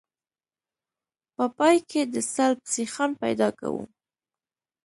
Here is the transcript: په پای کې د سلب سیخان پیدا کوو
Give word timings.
په 1.35 1.45
پای 1.57 1.77
کې 1.89 2.01
د 2.13 2.15
سلب 2.33 2.59
سیخان 2.75 3.11
پیدا 3.23 3.49
کوو 3.59 3.83